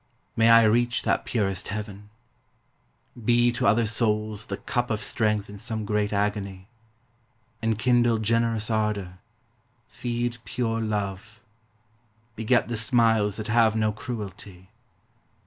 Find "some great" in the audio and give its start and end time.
5.59-6.11